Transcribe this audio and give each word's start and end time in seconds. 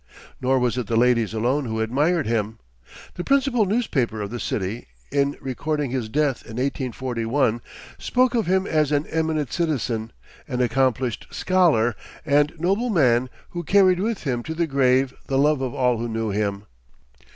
Nor 0.41 0.57
was 0.57 0.79
it 0.79 0.87
the 0.87 0.95
ladies 0.97 1.31
alone 1.31 1.65
who 1.65 1.79
admired 1.79 2.25
him. 2.25 2.57
The 3.13 3.23
principal 3.23 3.65
newspaper 3.67 4.19
of 4.19 4.31
the 4.31 4.39
city, 4.39 4.87
in 5.11 5.37
recording 5.39 5.91
his 5.91 6.09
death 6.09 6.41
in 6.43 6.55
1841, 6.57 7.61
spoke 7.99 8.33
of 8.33 8.47
him 8.47 8.65
as 8.65 8.91
"an 8.91 9.05
eminent 9.11 9.53
citizen, 9.53 10.11
an 10.47 10.59
accomplished 10.59 11.27
scholar, 11.29 11.95
and 12.25 12.51
noble 12.57 12.89
man, 12.89 13.29
who 13.49 13.63
carried 13.63 13.99
with 13.99 14.23
him 14.23 14.41
to 14.41 14.55
the 14.55 14.65
grave 14.65 15.13
the 15.27 15.37
love 15.37 15.61
of 15.61 15.75
all 15.75 15.99
who 15.99 16.09
knew 16.09 16.31
him." 16.31 16.65